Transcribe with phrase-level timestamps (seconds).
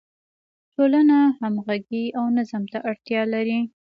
[0.75, 3.59] ټولنه همغږي او نظم ته اړتیا لري.